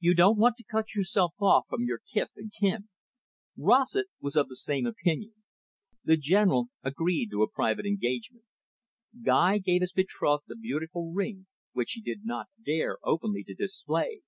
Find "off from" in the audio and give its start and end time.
1.40-1.84